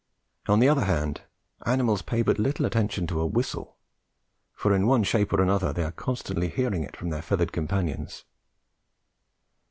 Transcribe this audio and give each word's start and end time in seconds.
On 0.47 0.57
the 0.59 0.67
other 0.67 0.85
hand, 0.85 1.21
animals 1.63 2.01
pay 2.01 2.23
but 2.23 2.39
little 2.39 2.65
attention 2.65 3.05
to 3.05 3.21
a 3.21 3.25
whistle, 3.27 3.77
for 4.55 4.73
in 4.73 4.87
one 4.87 5.03
shape 5.03 5.31
or 5.31 5.41
another 5.43 5.71
they 5.71 5.83
are 5.83 5.91
constantly 5.91 6.47
hearing 6.49 6.83
it 6.83 6.97
from 6.97 7.09
their 7.11 7.21
feathered 7.21 7.51
companions. 7.51 8.25